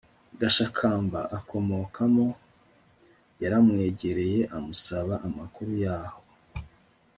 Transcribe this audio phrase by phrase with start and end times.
[0.39, 2.27] gashakamba akomokamo,
[3.41, 6.19] yaramwegereye amusaba amakuru yaho